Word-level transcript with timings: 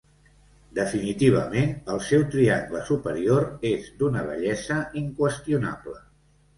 Definitivament 0.77 1.75
el 1.97 2.01
seu 2.07 2.25
triangle 2.37 2.83
superior 2.89 3.47
és 3.75 3.95
d'una 4.03 4.27
bellesa 4.33 4.83
inqüestionable. 5.07 6.01